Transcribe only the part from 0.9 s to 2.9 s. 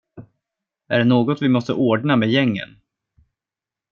det något vi måste ordna med gängen?